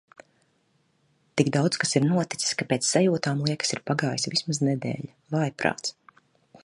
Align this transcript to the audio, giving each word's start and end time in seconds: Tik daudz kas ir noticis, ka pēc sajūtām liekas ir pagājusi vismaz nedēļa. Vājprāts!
Tik 1.41 1.51
daudz 1.57 1.77
kas 1.83 1.93
ir 1.99 2.03
noticis, 2.13 2.55
ka 2.61 2.67
pēc 2.71 2.89
sajūtām 2.93 3.45
liekas 3.51 3.75
ir 3.77 3.83
pagājusi 3.91 4.35
vismaz 4.35 4.63
nedēļa. 4.71 5.15
Vājprāts! 5.37 5.97